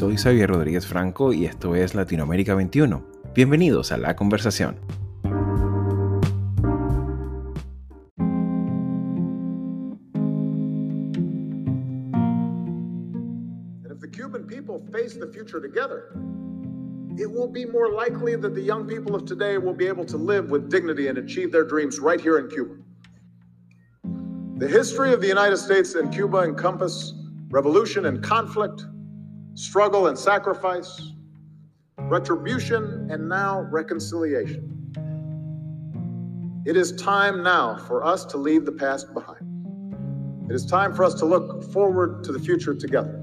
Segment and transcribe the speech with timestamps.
[0.00, 3.04] soy Xavier Rodríguez Franco y esto es Latinoamérica 21.
[3.34, 4.76] Bienvenidos a la conversación.
[13.84, 16.14] If the Cuban people face the future together,
[17.18, 20.16] it will be more likely that the young people of today will be able to
[20.16, 22.76] live with dignity and achieve their dreams right here in Cuba.
[24.56, 27.12] The history of the United States and Cuba encompass
[27.50, 28.86] revolution and conflict,
[29.60, 31.12] struggle and sacrifice,
[31.98, 34.66] retribution, and now reconciliation.
[36.64, 40.46] It is time now for us to leave the past behind.
[40.48, 43.22] It is time for us to look forward to the future together.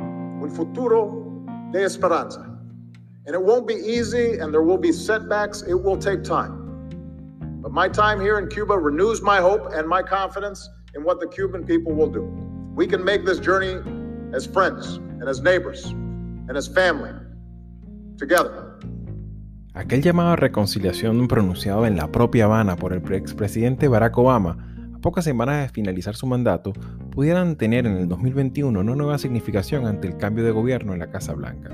[0.00, 2.58] Un futuro de esperanza.
[3.26, 5.62] And it won't be easy and there will be setbacks.
[5.62, 6.56] It will take time.
[7.62, 11.28] But my time here in Cuba renews my hope and my confidence in what the
[11.28, 12.22] Cuban people will do.
[12.74, 13.80] We can make this journey
[14.34, 15.84] as friends and as neighbors
[16.48, 17.10] and as family
[18.18, 18.78] together.
[19.74, 24.56] Aquel llamado a reconciliación pronunciado en la propia Habana por el expresidente Barack Obama
[24.94, 26.72] a pocas semanas de finalizar su mandato
[27.12, 31.10] pudieran tener en el 2021 una nueva significación ante el cambio de gobierno en la
[31.10, 31.70] Casa Blanca.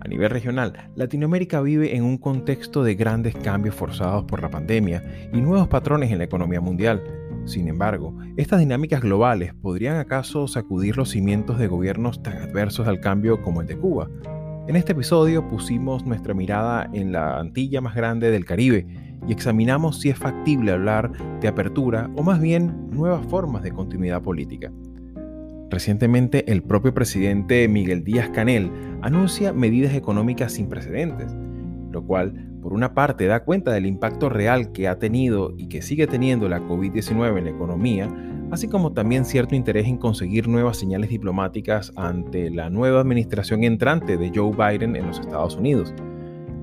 [0.00, 5.02] A nivel regional, Latinoamérica vive en un contexto de grandes cambios forzados por la pandemia
[5.32, 7.02] y nuevos patrones en la economía mundial.
[7.46, 13.00] Sin embargo, estas dinámicas globales podrían acaso sacudir los cimientos de gobiernos tan adversos al
[13.00, 14.10] cambio como el de Cuba.
[14.66, 18.84] En este episodio pusimos nuestra mirada en la Antilla más grande del Caribe
[19.28, 24.22] y examinamos si es factible hablar de apertura o más bien nuevas formas de continuidad
[24.22, 24.72] política.
[25.70, 28.72] Recientemente, el propio presidente Miguel Díaz Canel
[29.02, 31.32] anuncia medidas económicas sin precedentes,
[31.92, 35.82] lo cual, por una parte, da cuenta del impacto real que ha tenido y que
[35.82, 38.08] sigue teniendo la COVID-19 en la economía,
[38.50, 44.16] así como también cierto interés en conseguir nuevas señales diplomáticas ante la nueva administración entrante
[44.16, 45.94] de Joe Biden en los Estados Unidos.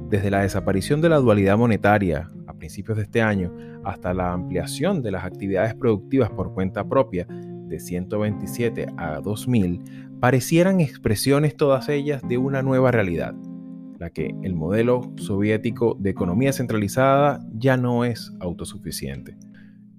[0.10, 3.54] Desde la desaparición de la dualidad monetaria a principios de este año
[3.86, 9.82] hasta la ampliación de las actividades productivas por cuenta propia, de 127 a 2000
[10.20, 13.34] parecieran expresiones todas ellas de una nueva realidad,
[14.10, 19.38] que el modelo soviético de economía centralizada ya no es autosuficiente.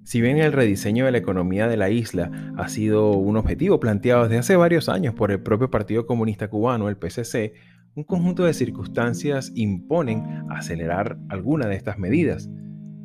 [0.03, 4.23] Si bien el rediseño de la economía de la isla ha sido un objetivo planteado
[4.23, 7.53] desde hace varios años por el propio Partido Comunista Cubano, el PCC,
[7.95, 12.47] un conjunto de circunstancias imponen acelerar alguna de estas medidas.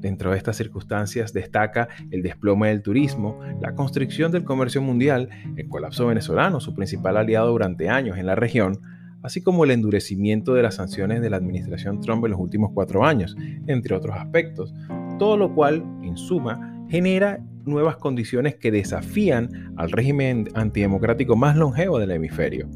[0.01, 5.69] Dentro de estas circunstancias destaca el desplome del turismo, la constricción del comercio mundial, el
[5.69, 8.79] colapso venezolano, su principal aliado durante años en la región,
[9.23, 13.05] así como el endurecimiento de las sanciones de la administración Trump en los últimos cuatro
[13.05, 13.37] años,
[13.67, 14.75] entre otros aspectos,
[15.19, 21.99] todo lo cual, en suma, genera nuevas condiciones que desafían al régimen antidemocrático más longevo
[21.99, 22.69] del hemisferio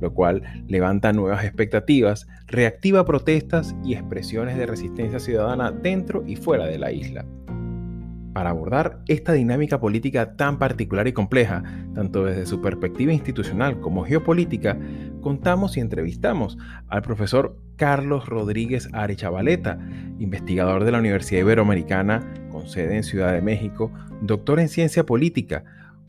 [0.00, 6.66] lo cual levanta nuevas expectativas, reactiva protestas y expresiones de resistencia ciudadana dentro y fuera
[6.66, 7.24] de la isla.
[8.34, 11.62] Para abordar esta dinámica política tan particular y compleja,
[11.94, 14.76] tanto desde su perspectiva institucional como geopolítica,
[15.20, 16.58] contamos y entrevistamos
[16.88, 19.78] al profesor Carlos Rodríguez Arechavaleta,
[20.18, 25.64] investigador de la Universidad Iberoamericana con sede en Ciudad de México, doctor en ciencia política,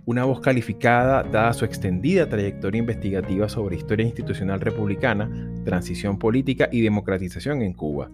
[0.05, 5.29] una voz calificada dada su extendida trayectoria investigativa sobre historia institucional republicana,
[5.63, 8.09] transición política y democratización en Cuba.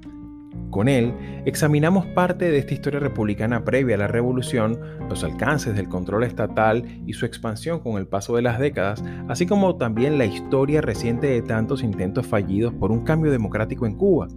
[0.69, 1.13] Con él,
[1.45, 4.79] examinamos parte de esta historia republicana previa a la revolución,
[5.09, 9.45] los alcances del control estatal y su expansión con el paso de las décadas, así
[9.45, 14.27] como también la historia reciente de tantos intentos fallidos por un cambio democrático en Cuba,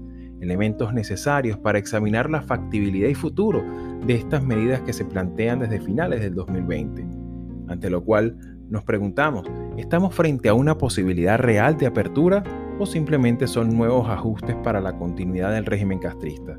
[0.40, 3.62] elementos necesarios para examinar la factibilidad y futuro
[4.04, 7.24] de estas medidas que se plantean desde finales del 2020
[7.68, 8.36] ante lo cual
[8.68, 12.42] nos preguntamos, ¿estamos frente a una posibilidad real de apertura
[12.78, 16.56] o simplemente son nuevos ajustes para la continuidad del régimen castrista?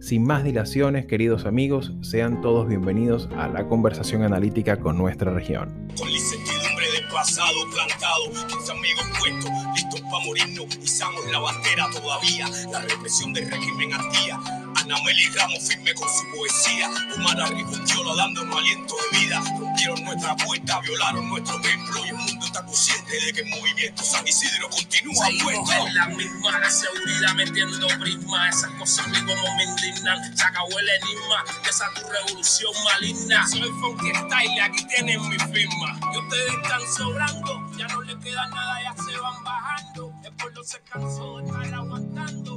[0.00, 5.88] Sin más dilaciones, queridos amigos, sean todos bienvenidos a la conversación analítica con nuestra región.
[5.98, 12.46] Con incertidumbre del pasado plantado, 15 amigos puestos, listos para morirnos, pisamos la bandera todavía,
[12.70, 16.88] la represión del régimen ardía Anameli Ramos firme con su poesía.
[17.16, 19.42] Humana Rigontiola dando un aliento de vida.
[19.58, 24.04] Rompieron nuestra puerta, violaron nuestro templo y el mundo está consciente de que el movimiento
[24.04, 28.48] San Isidro continúa Seguimos en la misma, la seguridad metiendo prisma.
[28.48, 30.36] Esas cosas a mí como me indignan.
[30.36, 33.46] Se acabó el enigma de esa tu revolución maligna.
[33.48, 35.98] Soy Funky Style, aquí tienen mi firma.
[36.14, 40.14] Y ustedes están sobrando, ya no les queda nada, ya se van bajando.
[40.22, 42.55] El pueblo se cansó de estar aguantando.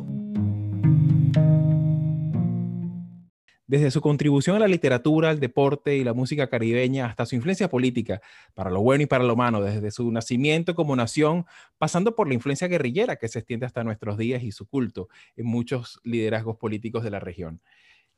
[3.70, 7.70] Desde su contribución a la literatura, el deporte y la música caribeña hasta su influencia
[7.70, 8.20] política,
[8.56, 11.46] para lo bueno y para lo malo, desde su nacimiento como nación,
[11.78, 15.08] pasando por la influencia guerrillera que se extiende hasta nuestros días y su culto
[15.38, 17.62] en muchos liderazgos políticos de la región.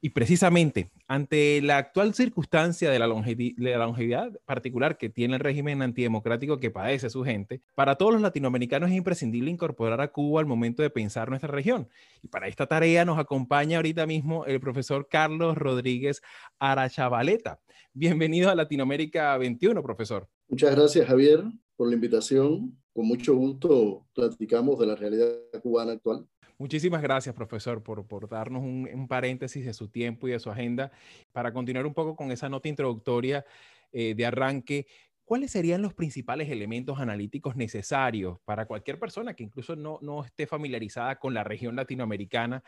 [0.03, 6.57] Y precisamente ante la actual circunstancia de la, longevidad particular que tiene el régimen antidemocrático
[6.57, 10.81] que padece su gente, para todos los latinoamericanos es imprescindible incorporar a Cuba al momento
[10.81, 11.88] de pensar nuestra región.
[12.24, 16.24] Y para esta tarea nos acompaña ahorita mismo el profesor Carlos Rodríguez
[16.57, 17.59] Arachavaleta.
[17.94, 20.27] Bienvenido a Latinoamérica 21, profesor.
[20.48, 21.44] Muchas gracias, Javier,
[21.75, 22.75] por la invitación.
[22.92, 25.30] Con mucho gusto platicamos de la realidad
[25.62, 26.25] cubana actual.
[26.61, 30.91] Muchísimas gracias, profesor, por, por darnos un, paréntesis de su tiempo y de su agenda.
[31.31, 33.43] Para continuar un poco con esa nota introductoria
[33.91, 34.85] eh, de arranque,
[35.25, 40.45] ¿cuáles serían los principales elementos analíticos necesarios para cualquier persona que incluso no, no esté
[40.45, 42.63] familiarizada con la región latinoamericana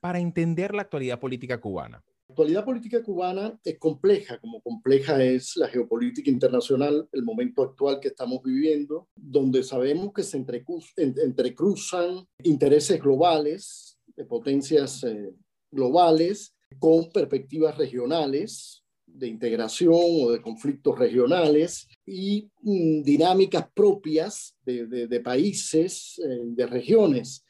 [0.00, 2.02] para entender la actualidad política cubana?
[2.26, 8.00] La actualidad política cubana es compleja, como compleja es la geopolítica internacional, el momento actual
[8.00, 15.34] que estamos viviendo, donde sabemos que se entrecruzan intereses globales, de potencias eh,
[15.70, 25.20] globales, con perspectivas regionales de integración o de conflictos regionales y mm, dinámicas propias de,
[25.22, 27.44] países, eh, de regiones.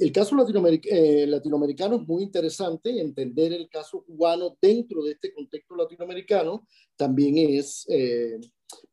[0.00, 5.76] El caso eh, latinoamericano es muy interesante, entender el caso cubano dentro de este contexto
[5.76, 6.66] latinoamericano.
[6.96, 8.40] También es, eh,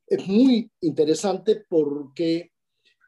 [0.05, 2.51] es muy interesante porque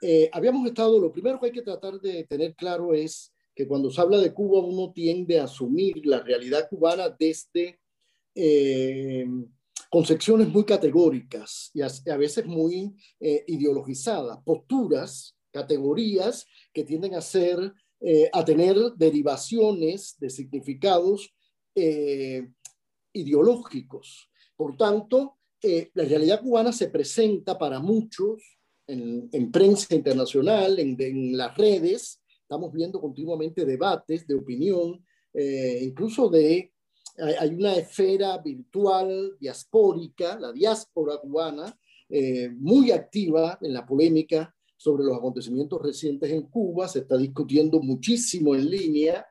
[0.01, 3.91] eh, habíamos estado, lo primero que hay que tratar de tener claro es que cuando
[3.91, 7.79] se habla de Cuba uno tiende a asumir la realidad cubana desde
[9.89, 18.29] concepciones muy categóricas y a veces muy ideologizadas, posturas, categorías que tienden a ser eh,
[18.31, 21.35] a tener derivaciones de significados
[21.75, 22.47] eh,
[23.11, 24.29] ideológicos.
[24.55, 28.41] Por tanto, eh, la realidad cubana se presenta para muchos
[28.87, 32.21] en, prensa internacional, en, las redes.
[32.41, 35.05] Estamos viendo continuamente debates de opinión,
[35.81, 36.73] incluso de...
[37.39, 41.77] Hay una esfera virtual diaspórica, la diáspora cubana,
[42.57, 48.55] muy activa en la polémica sobre los acontecimientos recientes en Cuba, se está discutiendo muchísimo
[48.55, 49.27] en línea,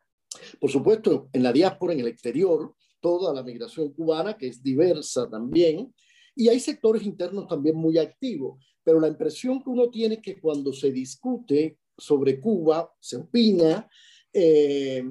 [0.61, 5.27] por supuesto en la diáspora, en el exterior, toda la migración cubana, que es diversa
[5.31, 5.91] también,
[6.37, 10.39] y hay sectores internos también muy activos, pero la impresión que uno tiene es que
[10.39, 13.89] cuando se discute sobre Cuba, se opina,
[14.31, 15.03] eh,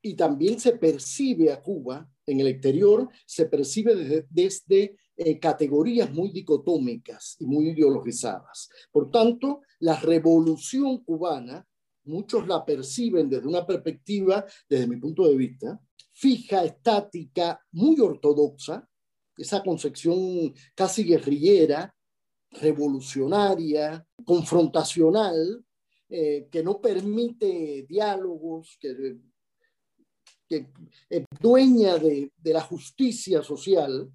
[0.00, 6.10] y también se percibe a Cuba en el exterior, se percibe desde, desde eh, categorías
[6.10, 8.70] muy dicotómicas y muy ideologizadas.
[8.90, 11.62] Por tanto, la revolución cubana,
[12.04, 15.78] muchos la perciben desde una perspectiva, desde mi punto de vista,
[16.14, 18.88] fija, estática, muy ortodoxa,
[19.36, 21.94] esa concepción casi guerrillera,
[22.52, 25.62] revolucionaria, confrontacional,
[26.08, 29.18] eh, que no permite diálogos, que,
[30.48, 34.10] es dueña de la justicia social,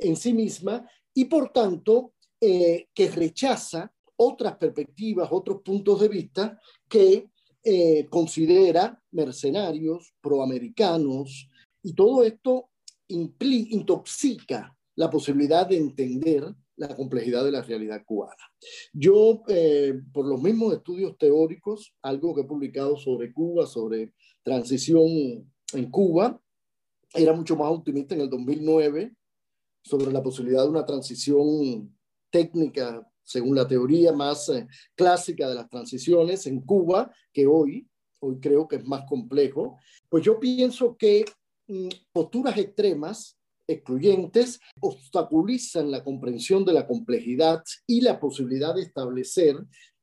[0.00, 6.60] en sí misma y por tanto eh, que rechaza otras perspectivas, otros puntos de vista
[6.88, 7.30] que
[7.62, 11.48] eh, considera mercenarios, proamericanos,
[11.82, 12.70] y todo esto
[13.08, 18.42] intoxica la posibilidad de entender la complejidad de la realidad cubana.
[18.92, 25.06] Yo, eh, por los mismos estudios teóricos, algo que he publicado sobre Cuba, sobre transición
[25.74, 26.40] en Cuba,
[27.12, 29.14] era mucho más optimista en el 2009
[29.82, 31.96] sobre la posibilidad de una transición
[32.30, 37.88] técnica, según la teoría más eh, clásica de las transiciones en Cuba, que hoy,
[38.20, 41.24] hoy creo que es más complejo, pues yo pienso que
[41.68, 49.56] mm, posturas extremas, excluyentes, obstaculizan la comprensión de la complejidad y la posibilidad de establecer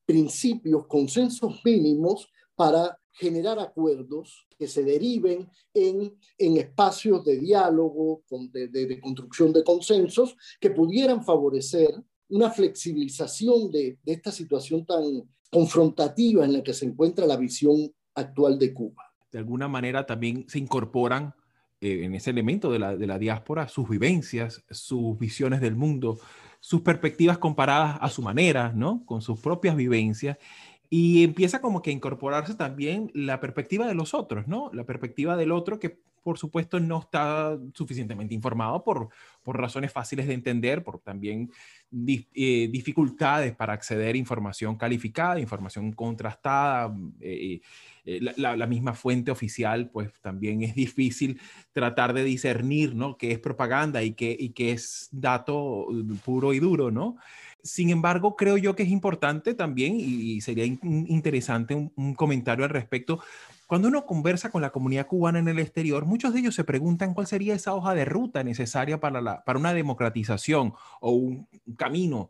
[0.05, 8.21] principios, consensos mínimos para generar acuerdos que se deriven en, en espacios de diálogo,
[8.51, 11.89] de, construcción de consensos, que pudieran favorecer
[12.29, 17.91] una flexibilización de, de, esta situación tan confrontativa en la que se encuentra la visión
[18.13, 19.03] actual de Cuba.
[19.31, 21.33] De alguna manera también se incorporan
[21.81, 26.19] eh, en ese elemento de la, de la diáspora sus vivencias, sus visiones del mundo,
[26.59, 29.03] sus perspectivas comparadas a su manera, ¿no?
[29.05, 30.37] Con sus propias vivencias
[30.89, 34.69] y empieza como que a incorporarse también la perspectiva de los otros, ¿no?
[34.73, 39.07] La perspectiva del otro que por supuesto no está suficientemente informado por,
[39.43, 41.49] por razones fáciles de entender, por también
[42.05, 46.93] eh, dificultades para acceder a información calificada, información contrastada.
[47.21, 47.61] Eh,
[48.03, 51.39] eh, la, misma fuente oficial, pues también es difícil
[51.71, 53.17] tratar de discernir, ¿no?
[53.17, 55.87] Qué es propaganda y qué, y qué es dato
[56.25, 57.15] puro y duro, ¿no?
[57.67, 63.19] Sin embargo, creo yo que es importante también, y sería interesante un, comentario al respecto,
[63.67, 67.13] cuando uno conversa con la comunidad cubana en el exterior, muchos de ellos se preguntan
[67.13, 72.29] cuál sería esa hoja de ruta necesaria para, la, para una democratización o un camino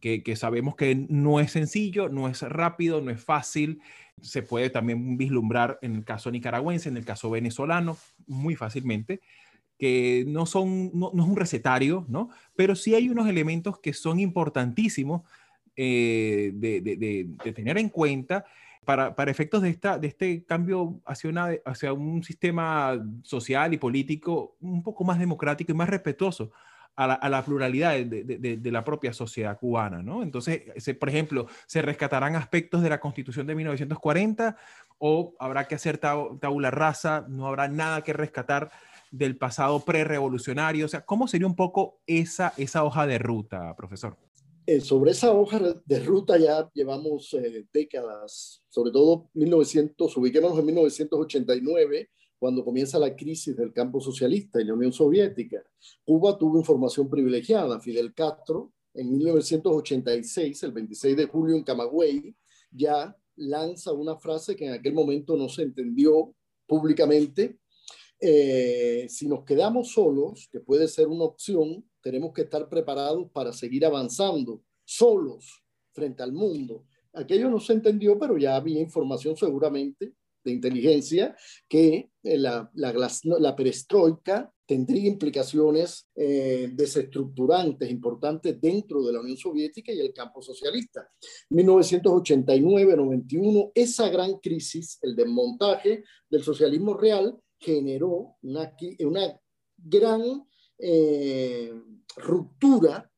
[0.00, 3.80] que, que, sabemos que no es sencillo, no es rápido, no es fácil.
[4.20, 9.22] Se puede también vislumbrar en el caso nicaragüense, en el caso venezolano, muy fácilmente
[10.26, 12.30] no son, no, es un recetario, ¿no?
[12.56, 15.22] Pero sí hay unos elementos que son importantísimos
[15.76, 18.44] eh, de, de, tener en cuenta
[18.84, 23.78] para, para, efectos de, esta, de este cambio hacia, una, hacia un sistema social y
[23.78, 26.52] político un poco más democrático y más respetuoso
[26.96, 30.22] a la, a la pluralidad de, la propia sociedad cubana, ¿no?
[30.22, 30.62] Entonces,
[30.98, 34.56] por ejemplo, ¿se rescatarán aspectos de la Constitución de 1940
[34.98, 37.26] o habrá que hacer tabula rasa?
[37.28, 38.70] ¿No habrá nada que rescatar?
[39.16, 40.86] Del pasado prerevolucionario?
[40.86, 44.16] O sea, ¿cómo sería un poco esa, esa hoja de ruta, profesor?
[44.66, 50.66] Eh, sobre esa hoja de ruta ya llevamos eh, décadas, sobre todo 1900, ubiquémonos en
[50.66, 55.62] 1989, cuando comienza la crisis del campo socialista y la Unión Soviética.
[56.04, 57.80] Cuba tuvo información privilegiada.
[57.80, 62.34] Fidel Castro, en 1986, el 26 de julio en Camagüey,
[62.70, 66.34] ya lanza una frase que en aquel momento no se entendió
[66.66, 67.58] públicamente,
[68.26, 73.52] eh, si nos quedamos solos, que puede ser una opción, tenemos que estar preparados para
[73.52, 75.62] seguir avanzando solos
[75.92, 76.86] frente al mundo.
[77.12, 81.36] Aquello no se entendió, pero ya había información seguramente de inteligencia
[81.68, 89.36] que eh, la, la, la perestroika tendría implicaciones eh, desestructurantes importantes dentro de la Unión
[89.36, 91.06] Soviética y el campo socialista.
[91.50, 99.40] 1989-91, esa gran crisis, el desmontaje del socialismo real, generó una, una
[99.76, 100.46] gran
[100.78, 101.72] eh,
[102.16, 103.10] ruptura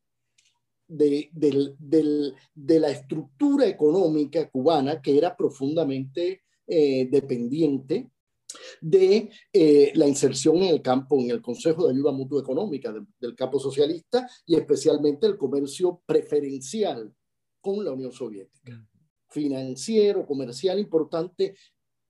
[0.88, 8.10] de, de, la estructura económica cubana que era profundamente eh, dependiente
[8.80, 13.34] de eh, la inserción en el campo, en el Consejo de Ayuda Mutua Económica del
[13.34, 17.12] campo socialista y especialmente el comercio preferencial
[17.60, 18.86] con la Unión Soviética.
[19.28, 21.56] Financiero, comercial importante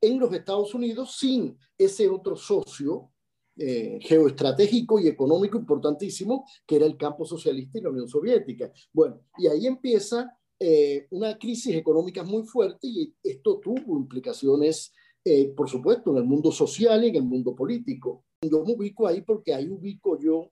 [0.00, 3.11] en los Estados Unidos sin ese otro socio
[3.59, 8.71] eh, geoestratégico y económico importantísimo que era el campo socialista y la Unión Soviética.
[8.93, 14.93] Bueno, y ahí empieza eh, una crisis económica muy fuerte y esto tuvo implicaciones,
[15.25, 18.25] eh, por supuesto, en el mundo social y en el mundo político.
[18.43, 20.50] Yo me ubico ahí porque ahí ubico yo,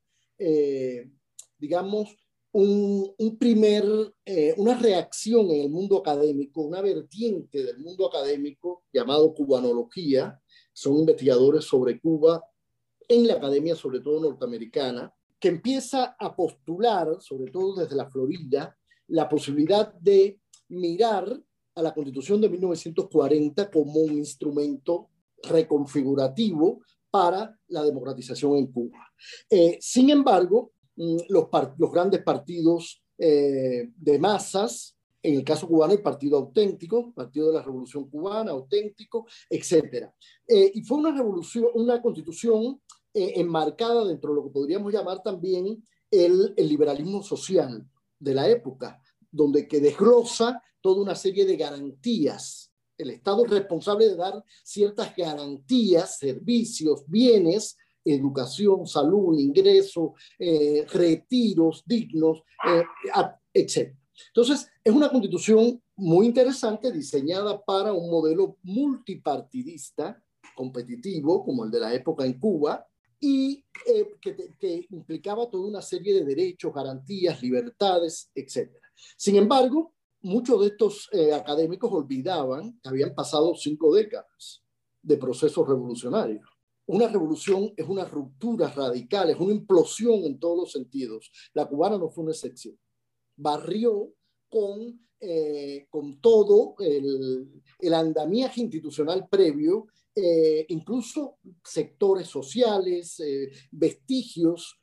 [1.58, 2.16] digamos,
[2.54, 3.84] un, primer,
[4.24, 10.40] eh, una reacción en el mundo académico, una vertiente del mundo académico llamado cubanología,
[10.72, 12.44] son investigadores sobre Cuba
[13.08, 18.76] en la academia, sobre todo norteamericana, que empieza a postular, sobre todo desde la Florida,
[19.08, 21.36] la posibilidad de mirar
[21.74, 25.10] a la Constitución de 1940 como un instrumento
[25.42, 29.12] reconfigurativo para la democratización en Cuba.
[29.50, 31.48] Eh, sin embargo, los,
[31.78, 37.54] los grandes partidos eh, de masas, en el caso cubano el Partido Auténtico, Partido de
[37.54, 40.10] la Revolución Cubana, Auténtico, etc.
[40.46, 42.80] Eh, y fue una revolución, una constitución
[43.12, 48.48] eh, enmarcada dentro de lo que podríamos llamar también el, el, liberalismo social de la
[48.48, 52.70] época, donde que desglosa toda una serie de garantías.
[52.98, 61.82] El Estado es responsable de dar ciertas garantías, servicios, bienes educación, salud, ingreso, eh, retiros
[61.86, 62.84] dignos, eh,
[63.52, 63.94] etc.
[64.28, 70.22] Entonces, es una constitución muy interesante, diseñada para un modelo multipartidista,
[70.54, 72.86] competitivo, como el de la época en Cuba,
[73.18, 78.70] y eh, que, implicaba toda una serie de derechos, garantías, libertades, etc.
[79.16, 84.62] Sin embargo, muchos de estos académicos olvidaban que habían pasado cinco décadas
[85.02, 86.53] de procesos revolucionarios
[86.86, 91.30] una revolución es una ruptura radical, es una implosión en todos los sentidos.
[91.54, 92.78] La cubana no fue una excepción.
[93.36, 94.12] Barrió
[94.48, 104.78] con, eh, con todo el, el, andamiaje institucional previo, eh, incluso sectores sociales, eh, vestigios,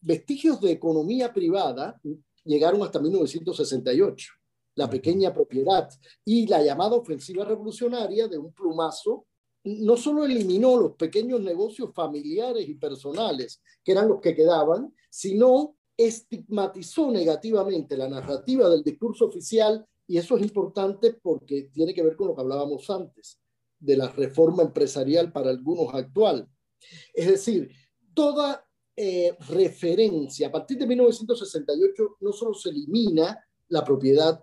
[0.00, 2.00] vestigios de economía privada
[2.44, 4.32] llegaron hasta 1968.
[4.76, 5.90] la pequeña propiedad
[6.24, 9.26] y la llamada ofensiva revolucionaria de un plumazo
[9.64, 15.76] no solo eliminó los pequeños negocios familiares y personales, que eran los que quedaban, sino
[15.96, 22.16] estigmatizó negativamente la narrativa del discurso oficial, y eso es importante porque tiene que ver
[22.16, 23.38] con lo que hablábamos antes,
[23.78, 26.48] de la reforma empresarial para algunos actual.
[27.12, 27.70] Es decir,
[28.14, 28.64] toda
[28.96, 33.38] eh, referencia, a partir de 1968, no solo se elimina
[33.68, 34.40] la propiedad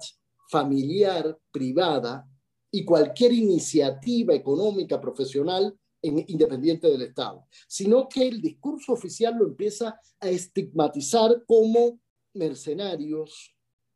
[0.50, 2.28] familiar, privada,
[2.72, 10.00] y cualquier iniciativa económica, profesional, independiente del Estado, sino que el discurso oficial lo empieza
[10.20, 12.00] a estigmatizar como
[12.34, 13.54] mercenarios,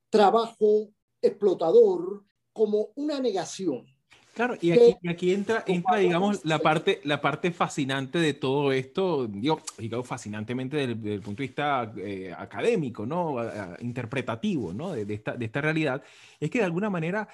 [0.09, 0.89] trabajo
[1.21, 3.85] explotador, como una negación.
[4.33, 4.71] Claro, y
[5.07, 10.87] aquí, entra, entra, digamos, la parte, la parte fascinante de todo esto, digo, digo fascinantemente
[10.87, 13.35] desde, el punto de vista eh, académico, ¿no?
[13.79, 14.93] interpretativo, ¿no?
[14.93, 16.01] De, esta, de esta realidad,
[16.39, 17.27] es que de alguna manera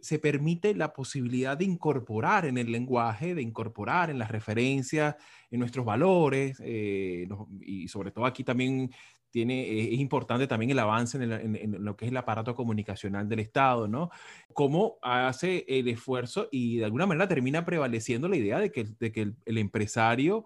[0.00, 5.16] se permite la posibilidad de incorporar en el lenguaje, de incorporar en las referencias,
[5.50, 7.28] en nuestros valores, eh,
[7.60, 8.90] y sobre todo aquí también
[9.30, 13.38] tiene, eh, es importante también el avance en, lo que es el aparato comunicacional del
[13.38, 14.10] Estado, ¿no?
[14.52, 19.58] Cómo hace el esfuerzo y de alguna manera termina prevaleciendo la idea de que, el
[19.58, 20.44] empresario,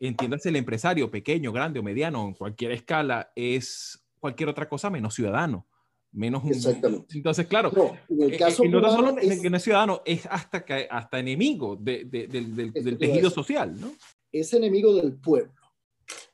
[0.00, 5.14] entiéndase el empresario pequeño, grande o mediano, en cualquier escala, es cualquier otra cosa menos
[5.14, 5.66] ciudadano
[6.14, 7.16] menos Exactamente.
[7.16, 10.26] Entonces, claro, no, en el eh, caso no solo es, que no es ciudadano, es
[10.26, 13.92] hasta, que, hasta enemigo de, de, del, del tejido social, ¿no?
[14.32, 15.52] Es enemigo del pueblo.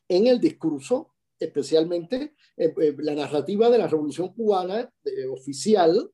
[0.09, 4.91] En el discurso, especialmente eh, eh, la narrativa de la Revolución Cubana
[5.31, 6.11] oficial,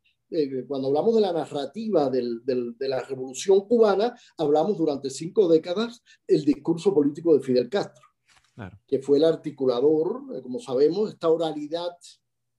[0.66, 6.44] cuando hablamos de la narrativa del, de la Revolución Cubana, hablamos durante cinco décadas el
[6.44, 8.04] discurso político de Fidel Castro,
[8.56, 8.76] claro.
[8.88, 11.92] que fue el articulador, como sabemos, esta oralidad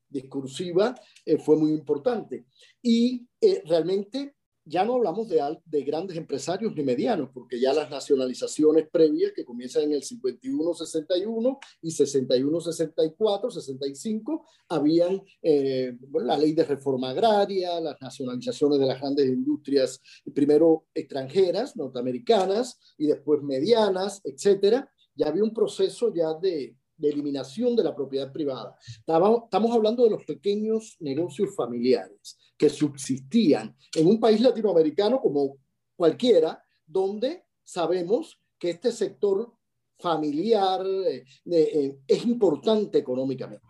[0.10, 0.96] discursiva
[1.26, 2.46] eh, fue muy importante.
[2.82, 4.38] Y eh, realmente
[4.70, 9.46] ya no hablamos de, de, grandes empresarios ni medianos, porque ya las nacionalizaciones previas que
[9.46, 17.96] comienzan en el 51-61 y 61-64, 65, habían eh, la ley de reforma agraria, las
[18.02, 20.02] nacionalizaciones de las grandes industrias,
[20.36, 24.92] primero extranjeras, norteamericanas, y después medianas, etcétera.
[25.16, 28.76] Ya había un proceso ya de, de eliminación de la propiedad privada.
[29.00, 35.58] Estamos hablando de los pequeños negocios familiares que subsistían en un país latinoamericano como
[35.96, 39.54] cualquiera, donde sabemos que este sector
[40.00, 43.66] familiar eh, eh, es importante económicamente.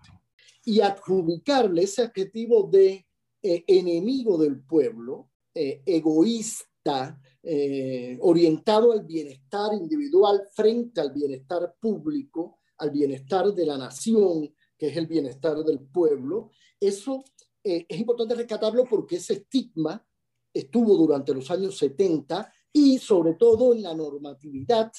[0.65, 3.05] Y adjudicarle ese adjetivo de
[3.41, 7.19] eh, enemigo del pueblo, egoísta,
[8.19, 14.97] orientado al bienestar individual frente al bienestar público, al bienestar de la nación, que es
[14.97, 16.51] el bienestar del pueblo.
[16.79, 17.23] Eso
[17.63, 20.05] eh, es importante rescatarlo porque ese estigma
[20.53, 24.89] estuvo durante los años 70 y sobre todo en la normatividad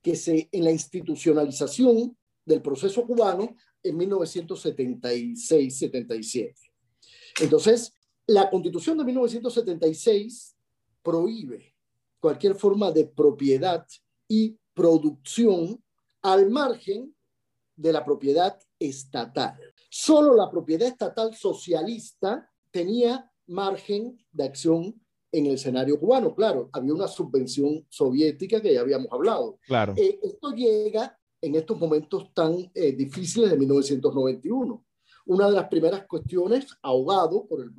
[0.00, 6.54] que se, en la institucionalización del proceso cubano en 1976-77.
[7.40, 7.94] Entonces,
[8.26, 10.54] la constitución de 1976
[11.02, 11.74] prohíbe
[12.20, 13.86] cualquier forma de propiedad
[14.28, 15.82] y producción
[16.22, 17.14] al margen
[17.82, 19.58] de la propiedad estatal.
[19.90, 26.34] Solo la propiedad estatal socialista tenía margen de acción en el escenario cubano.
[26.34, 29.58] Claro, había una subvención soviética que ya habíamos hablado.
[29.66, 29.94] Claro.
[29.96, 34.86] Eh, esto llega en estos momentos tan eh, difíciles de 1991.
[35.26, 37.72] Una de las primeras cuestiones, ahogado por el,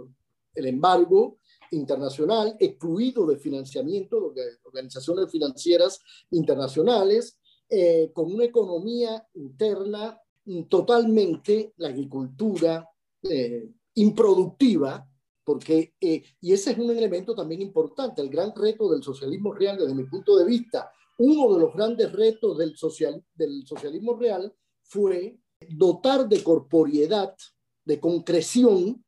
[0.55, 1.39] el embargo
[1.71, 5.99] internacional, excluido de financiamiento de organizaciones financieras
[6.31, 7.39] internacionales,
[7.69, 10.19] eh, con una economía interna
[10.67, 12.88] totalmente, la agricultura
[13.21, 15.08] eh, improductiva,
[15.43, 19.78] porque, eh, y ese es un elemento también importante, el gran reto del socialismo real
[19.78, 24.54] desde mi punto de vista, uno de los grandes retos del, social, del socialismo real
[24.84, 25.38] fue
[25.69, 27.36] dotar de corporiedad,
[27.86, 29.04] de concreción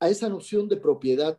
[0.00, 1.38] a esa noción de propiedad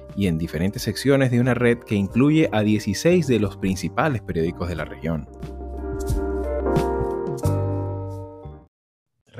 [0.15, 4.69] y en diferentes secciones de una red que incluye a 16 de los principales periódicos
[4.69, 5.27] de la región.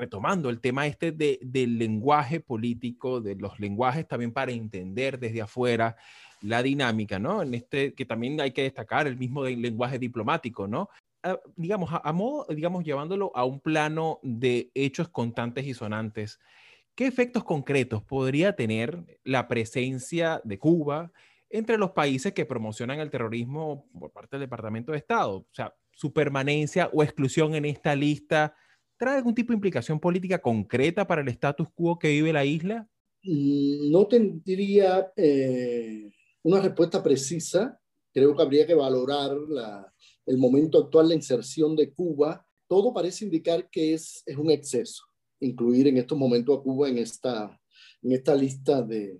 [0.01, 5.43] retomando el tema este de, del lenguaje político, de los lenguajes también para entender desde
[5.43, 5.95] afuera
[6.41, 7.43] la dinámica, ¿no?
[7.43, 10.89] En este, que también hay que destacar el mismo lenguaje diplomático, ¿no?
[11.55, 16.39] Digamos, a, modo, digamos, llevándolo a un plano de hechos constantes y sonantes,
[17.01, 21.11] ¿qué efectos concretos podría tener la presencia de Cuba
[21.49, 25.37] entre los países que promocionan el terrorismo por parte del Departamento de Estado?
[25.37, 28.53] O sea, su permanencia o exclusión en esta lista
[28.97, 32.87] trae algún tipo de implicación política concreta para el status quo que vive la isla?
[33.23, 36.07] Mm, no tendría eh,
[36.43, 37.81] una respuesta precisa.
[38.13, 39.31] Creo que habría que valorar
[40.27, 42.45] el momento actual, la inserción de Cuba.
[42.67, 45.10] Todo parece indicar que es, es un exceso
[45.41, 47.59] incluir en estos momentos a Cuba en esta,
[48.01, 49.19] en esta lista de...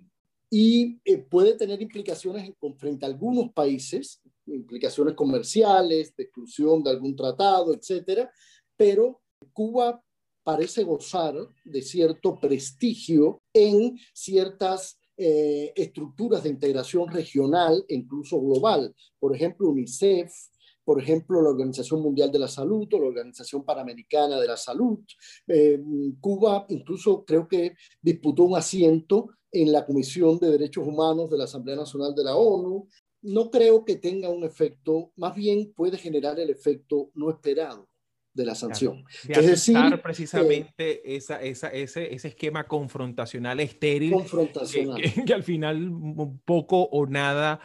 [0.49, 7.15] Y eh, puede tener implicaciones frente a algunos países, implicaciones comerciales, de exclusión de algún
[7.15, 8.29] tratado, etcétera,
[8.75, 9.21] pero
[9.53, 10.03] Cuba
[10.43, 18.93] parece gozar de cierto prestigio en ciertas eh, estructuras de integración regional e incluso global.
[19.19, 20.33] Por ejemplo, UNICEF,
[20.83, 24.99] por ejemplo, la Organización Mundial de la Salud o la Organización Panamericana de la Salud.
[25.47, 25.79] Eh,
[26.19, 31.43] Cuba incluso creo que disputó un asiento en la Comisión de Derechos Humanos de la
[31.43, 32.87] Asamblea Nacional de la ONU.
[33.23, 37.87] No creo que tenga un efecto, más bien puede generar el efecto no esperado
[38.33, 39.03] de la sanción.
[39.27, 45.01] es decir, precisamente esa, esa, ese, ese, esquema confrontacional estéril confrontacional.
[45.01, 45.91] Que, al final
[46.45, 47.59] poco o nada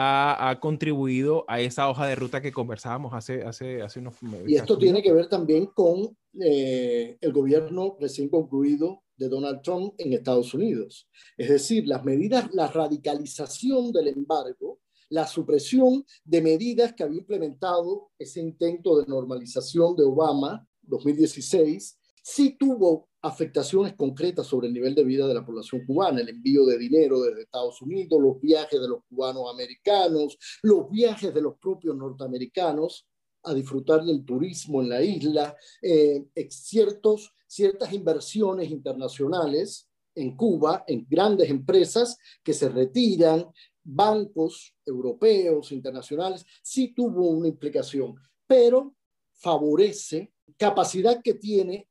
[0.00, 4.14] ha, ha, contribuido a esa hoja de ruta que conversábamos hace, hace, hace unos
[4.46, 9.94] Y esto tiene que ver también con eh, el gobierno recién concluido de Donald Trump
[9.98, 11.08] en Estados Unidos.
[11.36, 14.78] Es decir, las medidas, la radicalización del embargo
[15.10, 22.56] la supresión de medidas que había implementado ese intento de normalización de Obama 2016, sí
[22.58, 26.78] tuvo afectaciones concretas sobre el nivel de vida de la población cubana, el envío de
[26.78, 31.96] dinero desde Estados Unidos, los viajes de los cubanos americanos, los viajes de los propios
[31.96, 33.06] norteamericanos
[33.42, 41.06] a disfrutar del turismo en la isla, eh, ciertos, ciertas inversiones internacionales en Cuba, en
[41.08, 43.46] grandes empresas que se retiran,
[43.82, 48.94] bancos europeos, internacionales, sí tuvo una implicación, pero
[49.32, 51.87] favorece capacidad que tiene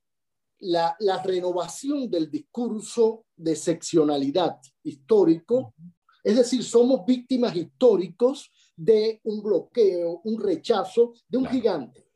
[0.60, 5.74] la, la renovación del discurso de seccionalidad histórico,
[6.24, 12.08] es decir, somos víctimas históricos de un bloqueo, un rechazo de un gigante,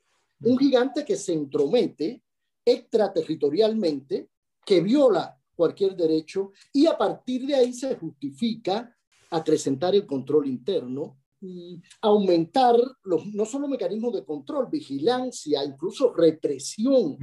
[0.41, 2.23] un gigante que se entromete
[2.65, 4.29] extraterritorialmente,
[4.65, 8.95] que viola cualquier derecho y a partir de ahí se justifica
[9.29, 17.17] acrecentar el control interno, y aumentar los, no solo mecanismos de control, vigilancia, incluso represión.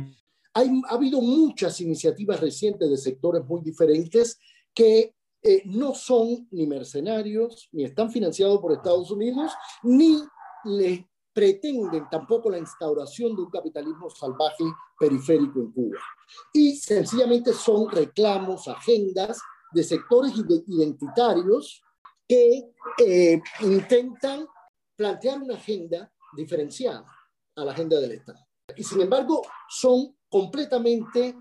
[0.58, 4.40] Hay, ha habido muchas iniciativas recientes de sectores muy diferentes
[4.74, 9.52] que eh, no son ni mercenarios, ni están financiados por Estados Unidos,
[9.84, 10.20] ni
[10.64, 14.64] le pretenden tampoco la instauración de un capitalismo salvaje
[14.98, 15.98] periférico en Cuba.
[16.52, 19.40] Y sencillamente son reclamos, agendas
[19.72, 20.32] de sectores
[20.66, 21.80] identitarios
[22.26, 24.44] que eh, intentan
[24.96, 27.06] plantear una agenda diferenciada
[27.54, 28.40] a la agenda del Estado.
[28.76, 31.36] Y sin embargo, son completamente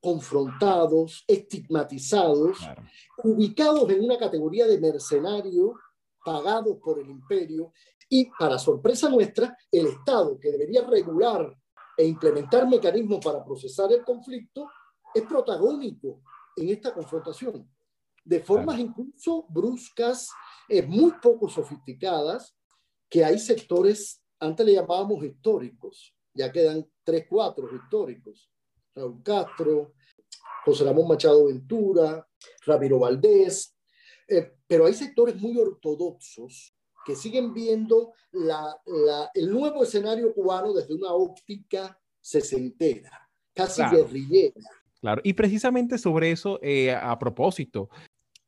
[0.00, 2.58] confrontados, estigmatizados,
[3.24, 5.72] ubicados en una categoría de mercenarios
[6.24, 7.72] pagados por el imperio.
[8.08, 11.56] Y, para sorpresa nuestra, el Estado, que debería regular
[11.96, 14.68] e implementar mecanismos para procesar el conflicto,
[15.14, 16.20] es protagónico
[16.56, 17.68] en esta confrontación.
[18.24, 20.30] De formas incluso bruscas,
[20.68, 22.56] eh, muy poco sofisticadas,
[23.08, 28.50] que hay sectores, antes le llamábamos históricos, ya quedan tres, cuatro históricos.
[28.94, 29.94] Raúl Castro,
[30.64, 32.26] José Ramón Machado Ventura,
[32.66, 33.76] Ramiro Valdés,
[34.28, 38.12] eh, pero hay sectores muy ortodoxos que siguen viendo
[39.34, 44.60] el nuevo escenario cubano desde una óptica sesentera, casi guerrillera.
[45.00, 47.88] Claro, y precisamente sobre eso, eh, a propósito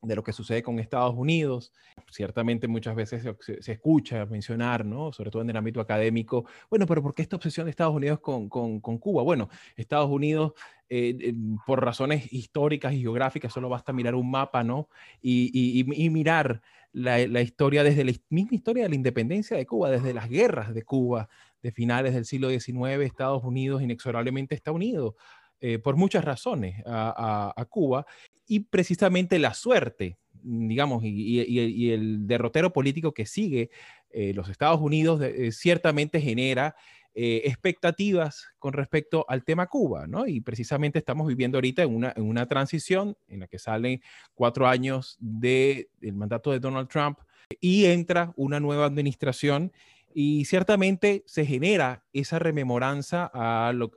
[0.02, 1.72] de lo que sucede con Estados Unidos.
[2.10, 5.12] Ciertamente muchas veces se, escucha mencionar, ¿no?
[5.12, 8.20] sobre todo en el ámbito académico, bueno, pero ¿por qué esta obsesión de Estados Unidos
[8.20, 9.22] con, con, Cuba?
[9.22, 10.52] Bueno, Estados Unidos,
[10.88, 11.34] eh,
[11.66, 14.88] por razones históricas y geográficas, solo basta mirar un mapa, ¿no?
[15.20, 19.90] Y, y, mirar la, la, historia desde la misma historia de la independencia de Cuba,
[19.90, 21.28] desde las guerras de Cuba
[21.62, 25.16] de finales del siglo XIX, Estados Unidos inexorablemente está unido
[25.60, 28.06] eh, por muchas razones a, Cuba
[28.48, 33.70] y precisamente la suerte, digamos, y, el derrotero político que sigue
[34.10, 36.74] eh, los Estados Unidos eh, ciertamente genera
[37.14, 40.26] eh, expectativas con respecto al tema Cuba, ¿no?
[40.26, 44.00] Y precisamente estamos viviendo ahorita en una, en una transición en la que salen
[44.34, 47.18] cuatro años del mandato de Donald Trump
[47.60, 49.72] y entra una nueva administración
[50.14, 53.90] y ciertamente se genera esa rememoranza a, lo,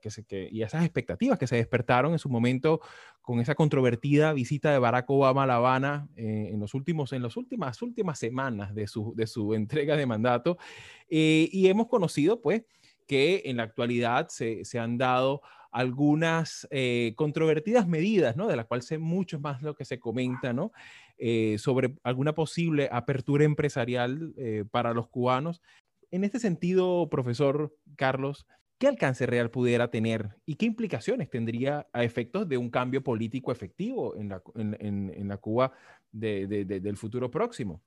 [0.00, 2.80] que se, que, y esas expectativas que se despertaron en su momento
[3.20, 7.22] con esa controvertida visita de Barack Obama a La Habana eh, en, los últimos, en
[7.22, 10.58] las últimas, últimas semanas de su, de su entrega de mandato.
[11.08, 12.64] Eh, y hemos conocido, pues,
[13.06, 18.48] que en la actualidad se, se han dado algunas eh, controvertidas medidas, ¿no?
[18.48, 20.72] De las cuales sé mucho más lo que se comenta, ¿no?
[21.58, 24.34] sobre alguna posible apertura empresarial
[24.70, 25.60] para los cubanos.
[26.10, 28.46] En este sentido, profesor Carlos,
[28.80, 33.52] ¿qué alcance real pudiera tener y qué implicaciones tendría a efectos de un cambio político
[33.52, 35.70] efectivo en la, en, la Cuba
[36.10, 37.82] del futuro próximo?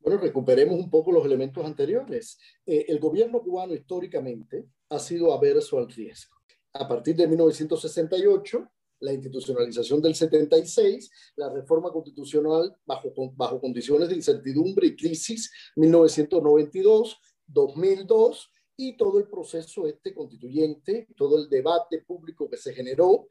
[0.00, 2.38] Bueno, recuperemos un poco los elementos anteriores.
[2.64, 6.36] Eh, el gobierno cubano históricamente ha sido averso al riesgo.
[6.72, 8.66] A partir de 1968,
[9.00, 17.18] la institucionalización del 76, la reforma constitucional bajo, bajo condiciones de incertidumbre y crisis, 1992,
[17.46, 23.28] 2002, y todo el proceso este constituyente, todo el debate público que se generó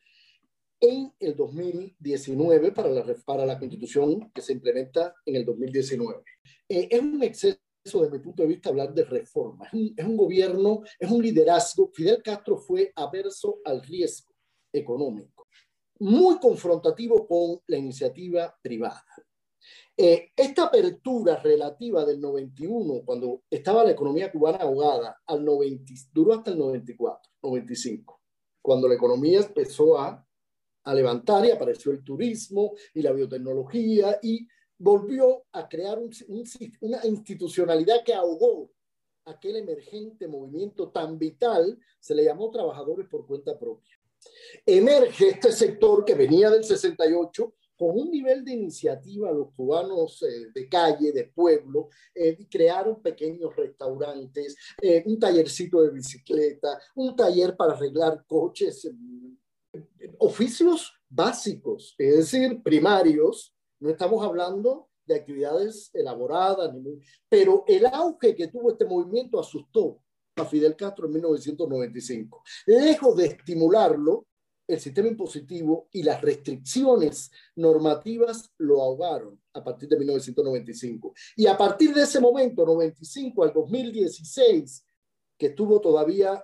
[0.79, 6.21] en el 2019 para la, para la constitución que se implementa en el 2019.
[6.67, 9.65] Eh, es un exceso desde mi punto de vista hablar de reforma.
[9.67, 11.89] Es un, es un gobierno, es un liderazgo.
[11.93, 14.33] Fidel Castro fue averso al riesgo
[14.73, 15.47] económico,
[15.99, 19.05] muy confrontativo con la iniciativa privada.
[19.95, 26.33] Eh, esta apertura relativa del 91, cuando estaba la economía cubana ahogada, al 90, duró
[26.33, 28.21] hasta el 94, 95,
[28.61, 30.25] cuando la economía empezó a,
[30.83, 36.11] a levantar y apareció el turismo y la biotecnología y volvió a crear un,
[36.81, 38.69] una institucionalidad que ahogó
[39.25, 43.97] aquel emergente movimiento tan vital, se le llamó trabajadores por cuenta propia.
[44.65, 50.51] Emerge este sector que venía del 68 con un nivel de iniciativa, los cubanos eh,
[50.53, 57.55] de calle, de pueblo, eh, crearon pequeños restaurantes, eh, un tallercito de bicicleta, un taller
[57.55, 58.89] para arreglar coches,
[60.17, 63.53] oficios básicos, es decir, primarios.
[63.79, 66.73] No estamos hablando de actividades elaboradas,
[67.29, 70.01] pero el auge que tuvo este movimiento asustó
[70.35, 72.43] a Fidel Castro en 1995.
[72.65, 74.25] Lejos de estimularlo,
[74.67, 81.13] el sistema impositivo y las restricciones normativas lo ahogaron a partir de 1995.
[81.37, 84.85] Y a partir de ese momento, 95 al 2016,
[85.37, 86.43] que estuvo todavía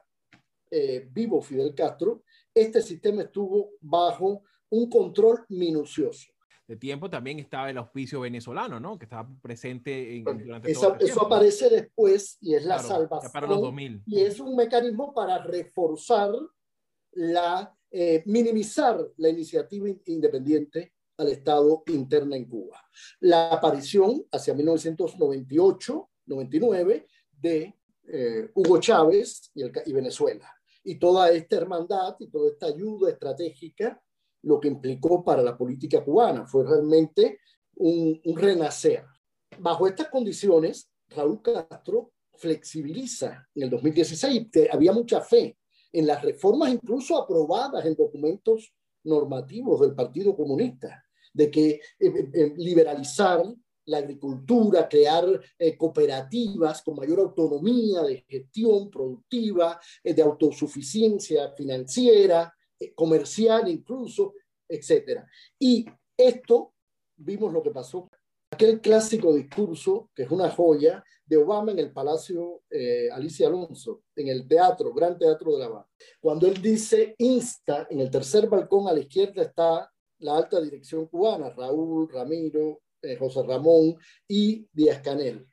[0.71, 6.31] eh, vivo Fidel Castro, este sistema estuvo bajo un control minucioso.
[6.65, 8.97] De tiempo también estaba el auspicio venezolano, ¿no?
[8.97, 13.31] Que estaba presente en, durante eso, eso aparece después y es la salvación.
[13.33, 14.03] Para los 2000.
[14.05, 16.31] Y es un mecanismo para reforzar
[17.15, 22.83] la eh, minimizar la iniciativa independiente al Estado interna en Cuba.
[23.19, 27.05] La aparición hacia 1998-99
[27.39, 27.75] de
[28.07, 30.51] eh, Hugo Chávez y, Venezuela.
[30.83, 34.01] Y toda esta hermandad y toda esta ayuda estratégica,
[34.41, 37.41] lo que implicó para la política cubana fue realmente
[37.75, 39.05] un, un renacer.
[39.59, 45.55] Bajo estas condiciones, Raúl Castro flexibiliza en el 2016, había mucha fe
[45.93, 52.29] en las reformas incluso aprobadas en documentos normativos del Partido Comunista, de que eh, eh,
[52.33, 53.43] eh, liberalizar
[53.85, 55.25] la agricultura, crear
[55.77, 62.55] cooperativas con mayor autonomía de gestión productiva, de autosuficiencia financiera,
[62.95, 64.35] comercial incluso,
[64.69, 65.25] etc.
[65.59, 66.75] Y esto,
[67.17, 68.09] vimos lo que pasó
[68.53, 74.03] aquel clásico discurso, que es una joya, de Obama en el Palacio eh, Alicia Alonso,
[74.15, 75.87] en el teatro, Gran Teatro de La Habana.
[76.19, 79.89] Cuando él dice, insta, en el tercer balcón a la izquierda está
[80.19, 83.95] la alta dirección cubana, Raúl, Ramiro, eh, José Ramón
[84.27, 85.47] y Díaz Canel.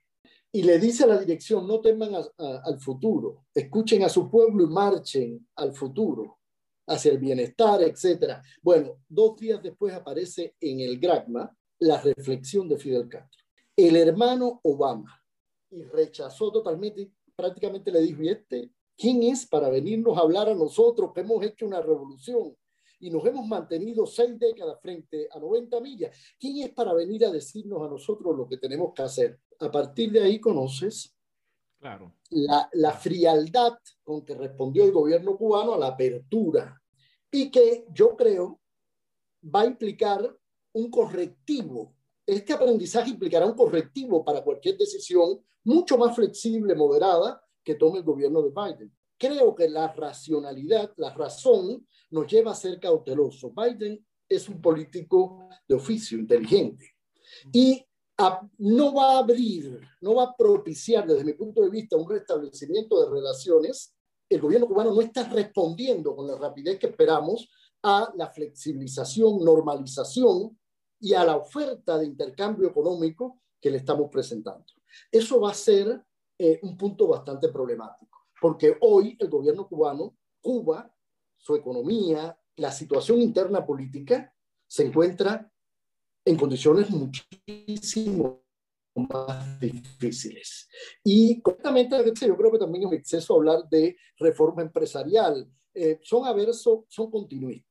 [0.52, 4.66] Y le dice a la dirección, no teman al futuro, escuchen a su pueblo y
[4.66, 6.40] marchen al futuro,
[6.88, 8.42] hacia el bienestar, etc.
[8.60, 13.44] Bueno, dos días después aparece en el Gragma la reflexión de Fidel Castro.
[13.76, 15.22] El hermano Obama,
[15.70, 20.54] y rechazó totalmente, prácticamente le dijo, ¿y este quién es para venirnos a hablar a
[20.54, 22.54] nosotros que hemos hecho una revolución?
[23.00, 26.14] y nos hemos mantenido seis décadas frente a 90 millas.
[26.38, 29.40] ¿Quién es para venir a decirnos a nosotros lo que tenemos que hacer?
[29.58, 31.16] A partir de ahí conoces
[31.78, 32.14] claro.
[32.28, 36.78] la, la frialdad con que respondió el gobierno cubano a la apertura
[37.30, 38.60] y que yo creo
[39.42, 40.36] va a implicar
[40.72, 41.94] un correctivo.
[42.26, 48.04] Este aprendizaje implicará un correctivo para cualquier decisión mucho más flexible, moderada, que tome el
[48.04, 48.92] gobierno de Biden.
[49.18, 53.52] Creo que la racionalidad, la razón, nos lleva a ser cautelosos.
[53.54, 56.94] Biden es un político de oficio, inteligente,
[57.52, 57.84] y
[58.58, 63.02] no va a abrir, no va a propiciar desde mi punto de vista un restablecimiento
[63.02, 63.94] de relaciones.
[64.28, 67.48] El gobierno cubano no está respondiendo con la rapidez que esperamos
[67.82, 70.58] a la flexibilización, normalización
[71.00, 74.64] y a la oferta de intercambio económico que le estamos presentando.
[75.10, 76.02] Eso va a ser
[76.38, 80.90] eh, un punto bastante problemático, porque hoy el gobierno cubano, Cuba,
[81.36, 84.34] su economía, la situación interna política,
[84.66, 85.50] se encuentra
[86.24, 88.42] en condiciones muchísimo
[88.94, 90.68] más difíciles.
[91.04, 95.48] Y completamente, yo creo que también es exceso hablar de reforma empresarial.
[95.72, 97.69] Eh, son aversos, son continuistas,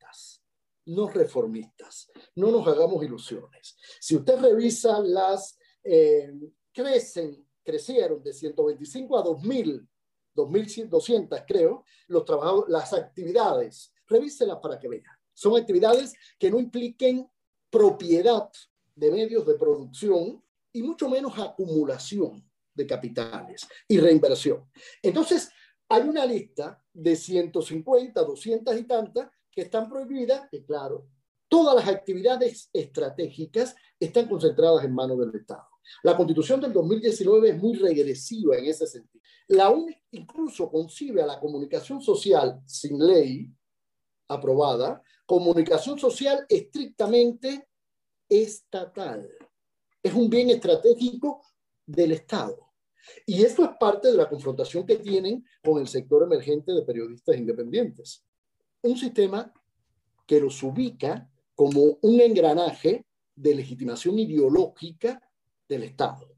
[0.90, 2.10] no reformistas.
[2.36, 3.78] No nos hagamos ilusiones.
[4.00, 6.32] Si usted revisa las, eh,
[6.74, 9.88] crecen, crecieron de 125 a 2000,
[10.34, 13.94] 2200 creo, los trabajos, las actividades.
[14.08, 15.04] Revíselas para que vean.
[15.34, 17.30] Son actividades que no impliquen
[17.70, 18.50] propiedad
[18.96, 24.70] de medios de producción y mucho menos acumulación de capitales y reinversión.
[25.04, 25.50] Entonces,
[25.88, 31.08] hay una lista de 150, 200 y tantas que están prohibidas, y claro,
[31.48, 35.68] todas las actividades estratégicas están concentradas en manos del Estado.
[36.04, 39.24] La constitución del 2019 es muy regresiva en ese sentido.
[39.48, 39.74] La
[40.12, 43.50] incluso concibe a la comunicación social sin ley
[44.28, 47.68] aprobada comunicación social estrictamente
[48.28, 49.30] estatal.
[50.02, 51.44] Es un bien estratégico
[51.86, 52.74] del Estado.
[53.28, 57.36] Y eso es parte de la confrontación que tienen con el sector emergente de periodistas
[57.38, 58.26] independientes.
[58.82, 59.54] Un sistema
[60.26, 65.22] que los ubica como un engranaje de legitimación ideológica
[65.68, 66.36] del Estado.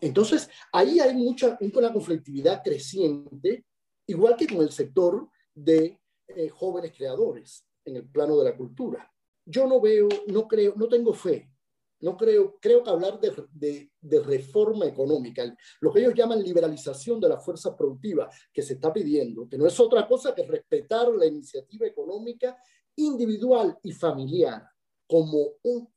[0.00, 3.64] Entonces, ahí hay mucha una conflictividad creciente,
[4.06, 5.98] igual que con el sector de
[6.28, 9.10] eh, jóvenes creadores en el plano de la cultura.
[9.44, 11.50] Yo no veo, no creo, no tengo fe,
[12.00, 15.44] no creo, creo que hablar de, de, reforma económica,
[15.80, 19.66] lo que ellos llaman liberalización de la fuerza productiva que se está pidiendo, que no
[19.66, 22.56] es otra cosa que respetar la iniciativa económica
[22.96, 24.64] individual y familiar
[25.06, 25.88] como un,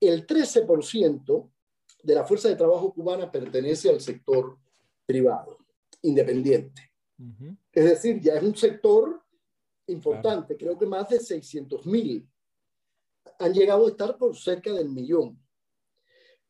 [0.00, 1.50] el 13%
[2.02, 4.56] de la fuerza de trabajo cubana pertenece al sector
[5.04, 5.58] privado,
[6.02, 6.90] independiente.
[7.70, 9.22] Es decir, ya es un sector
[9.88, 12.26] importante, creo que más de 600 mil
[13.38, 15.38] han llegado a estar por cerca del millón,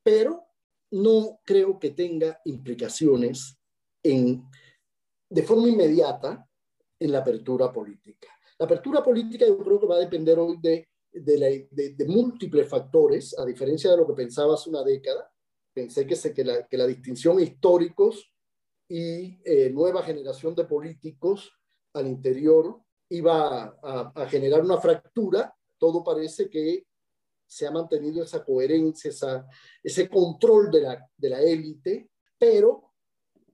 [0.03, 0.45] pero
[0.93, 3.57] no creo que tenga implicaciones
[4.03, 4.45] en,
[5.29, 6.49] de forma inmediata
[6.99, 8.29] en la apertura política.
[8.59, 13.45] La apertura política yo creo que va a depender hoy de, de, múltiples factores, a
[13.45, 15.33] diferencia de lo que pensaba hace una década.
[15.73, 16.17] Pensé que,
[16.69, 18.31] que la distinción históricos
[18.91, 21.53] y eh, nueva generación de políticos
[21.95, 26.87] al interior iba a, generar una fractura, todo parece que
[27.51, 29.45] se ha mantenido esa coherencia, esa,
[29.83, 32.09] ese control de la, de la élite,
[32.39, 32.93] pero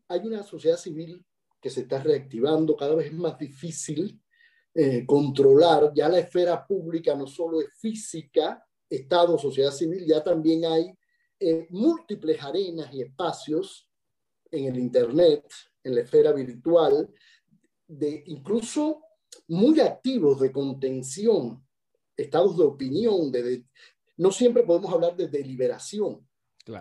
[0.07, 1.25] hay una sociedad civil
[1.59, 4.21] que se está reactivando, cada vez es más difícil
[4.75, 10.67] eh, controlar, ya la esfera pública no solo es física, Estado, sociedad civil, ya también
[10.67, 10.95] hay
[11.41, 13.89] eh, múltiples arenas y espacios
[14.51, 15.51] en el Internet,
[15.83, 17.09] en la esfera virtual,
[17.89, 19.03] de incluso
[19.49, 21.66] muy activos de contención,
[22.17, 23.65] estados de opinión, de,
[24.17, 26.27] no siempre podemos hablar de deliberación,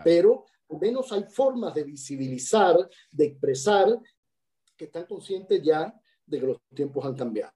[0.04, 2.76] pero al menos hay formas de visibilizar,
[3.12, 3.88] de expresar,
[4.76, 5.94] que están conscientes ya
[6.26, 7.54] de que los tiempos han cambiado.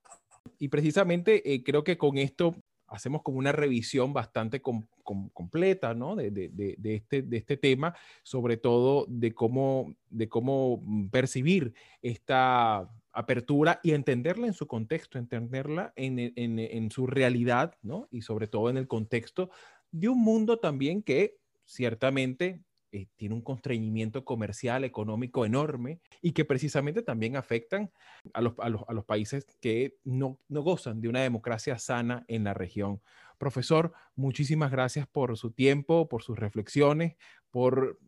[0.58, 2.56] Y precisamente eh, creo que con esto
[2.88, 6.16] hacemos como una revisión bastante completa ¿no?
[6.16, 12.90] de, de, de, este, de este tema, sobre todo de cómo, de cómo percibir esta
[13.20, 18.08] apertura y entenderla en su contexto, entenderla en, en, en, su realidad, ¿no?
[18.12, 19.50] Y sobre todo en el contexto
[19.92, 26.46] de un mundo también que ciertamente eh, tiene un constreñimiento comercial, económico enorme y que
[26.46, 27.92] precisamente también afectan
[28.34, 32.24] a los, a los, a los países que no, no gozan de una democracia sana
[32.30, 33.02] en la región.
[33.38, 37.16] Profesor, muchísimas gracias por su tiempo, por sus reflexiones,
[37.52, 38.00] por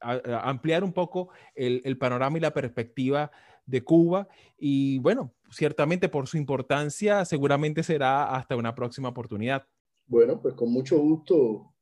[0.00, 3.30] ampliar un poco el, el, panorama y la perspectiva
[3.66, 4.28] de Cuba.
[4.58, 9.66] Y bueno, ciertamente por su importancia, seguramente será hasta una próxima oportunidad.
[10.06, 11.72] Bueno, pues con mucho gusto.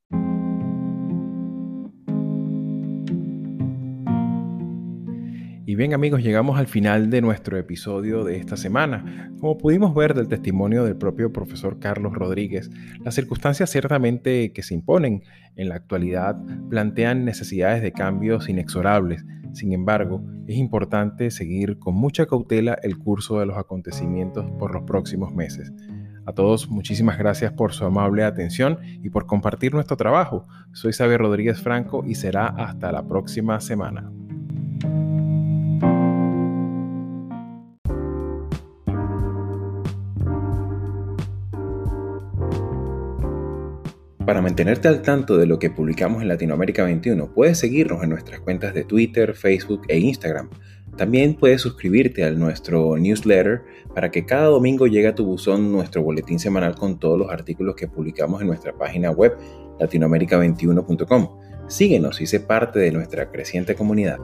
[5.76, 9.30] Bien amigos, llegamos al final de nuestro episodio de esta semana.
[9.40, 12.70] Como pudimos ver del testimonio del propio profesor Carlos Rodríguez,
[13.04, 15.22] las circunstancias ciertamente que se imponen
[15.54, 16.36] en la actualidad
[16.70, 19.24] plantean necesidades de cambios inexorables.
[19.52, 24.84] Sin embargo, es importante seguir con mucha cautela el curso de los acontecimientos por los
[24.84, 25.72] próximos meses.
[26.24, 30.46] A todos, muchísimas gracias por su amable atención y por compartir nuestro trabajo.
[30.72, 34.10] Soy Xavier Rodríguez Franco y será hasta la próxima semana.
[44.26, 48.40] Para mantenerte al tanto de lo que publicamos en Latinoamérica 21, puedes seguirnos en nuestras
[48.40, 50.50] cuentas de Twitter, Facebook e Instagram.
[50.96, 53.62] También puedes suscribirte a nuestro newsletter
[53.94, 57.76] para que cada domingo llegue a tu buzón nuestro boletín semanal con todos los artículos
[57.76, 59.36] que publicamos en nuestra página web
[59.78, 61.28] latinoamerica21.com.
[61.68, 64.18] Síguenos y sé parte de nuestra creciente comunidad.